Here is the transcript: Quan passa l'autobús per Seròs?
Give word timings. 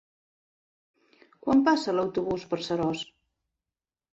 Quan 1.45 1.61
passa 1.67 1.95
l'autobús 1.99 2.49
per 2.55 2.61
Seròs? 2.69 3.05